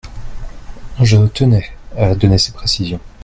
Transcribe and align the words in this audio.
Je 0.99 1.27
tenais 1.27 1.69
à 1.95 2.15
donner 2.15 2.39
ces 2.39 2.53
précisions. 2.53 2.99